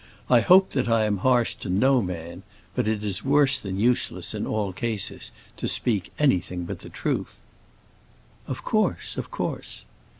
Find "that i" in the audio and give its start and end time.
0.71-1.03